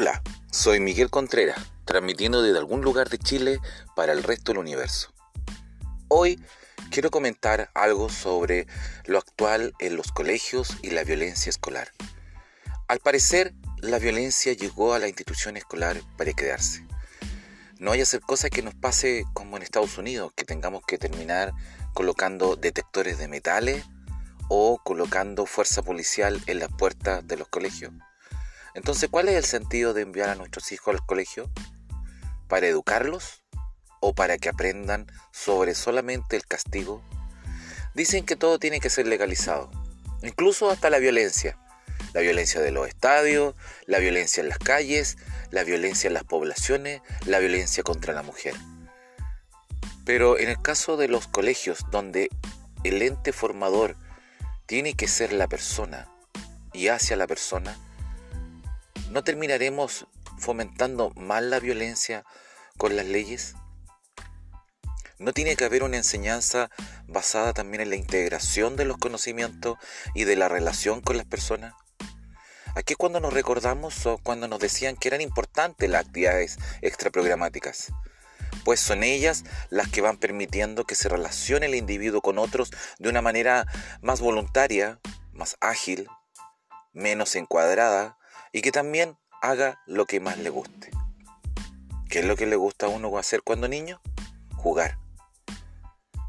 [0.00, 0.22] Hola,
[0.52, 3.58] soy Miguel Contreras, transmitiendo desde algún lugar de Chile
[3.96, 5.12] para el resto del universo.
[6.06, 6.40] Hoy
[6.92, 8.68] quiero comentar algo sobre
[9.06, 11.90] lo actual en los colegios y la violencia escolar.
[12.86, 16.86] Al parecer, la violencia llegó a la institución escolar para quedarse.
[17.80, 20.98] No hay a ser cosa que nos pase como en Estados Unidos, que tengamos que
[20.98, 21.54] terminar
[21.92, 23.84] colocando detectores de metales
[24.48, 27.92] o colocando fuerza policial en las puertas de los colegios.
[28.78, 31.50] Entonces, ¿cuál es el sentido de enviar a nuestros hijos al colegio?
[32.46, 33.42] ¿Para educarlos
[33.98, 37.02] o para que aprendan sobre solamente el castigo?
[37.94, 39.68] Dicen que todo tiene que ser legalizado,
[40.22, 41.58] incluso hasta la violencia.
[42.12, 43.56] La violencia de los estadios,
[43.86, 45.18] la violencia en las calles,
[45.50, 48.54] la violencia en las poblaciones, la violencia contra la mujer.
[50.04, 52.28] Pero en el caso de los colegios donde
[52.84, 53.96] el ente formador
[54.66, 56.08] tiene que ser la persona
[56.72, 57.76] y hacia la persona,
[59.10, 60.06] ¿no terminaremos
[60.38, 62.24] fomentando más la violencia
[62.76, 63.54] con las leyes?
[65.18, 66.70] ¿No tiene que haber una enseñanza
[67.06, 69.76] basada también en la integración de los conocimientos
[70.14, 71.74] y de la relación con las personas?
[72.74, 77.92] Aquí es cuando nos recordamos o cuando nos decían que eran importantes las actividades extraprogramáticas,
[78.64, 83.08] pues son ellas las que van permitiendo que se relacione el individuo con otros de
[83.08, 83.66] una manera
[84.02, 85.00] más voluntaria,
[85.32, 86.06] más ágil,
[86.92, 88.17] menos encuadrada
[88.52, 90.90] y que también haga lo que más le guste.
[92.08, 94.00] ¿Qué es lo que le gusta a uno hacer cuando niño?
[94.56, 94.98] Jugar.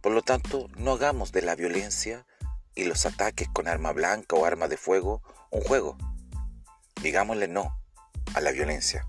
[0.00, 2.26] Por lo tanto, no hagamos de la violencia
[2.74, 5.96] y los ataques con arma blanca o arma de fuego un juego.
[7.02, 7.76] Digámosle no
[8.34, 9.06] a la violencia,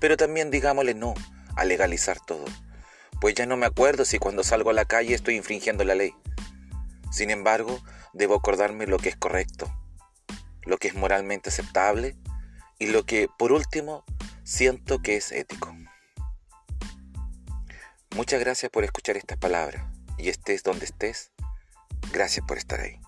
[0.00, 1.14] pero también digámosle no
[1.56, 2.44] a legalizar todo,
[3.20, 6.14] pues ya no me acuerdo si cuando salgo a la calle estoy infringiendo la ley.
[7.10, 7.80] Sin embargo,
[8.12, 9.72] debo acordarme lo que es correcto,
[10.64, 12.16] lo que es moralmente aceptable
[12.82, 14.04] y lo que, por último,
[14.42, 15.72] siento que es ético.
[18.16, 19.84] Muchas gracias por escuchar estas palabras
[20.18, 21.30] y estés donde estés,
[22.12, 22.98] gracias por estar ahí.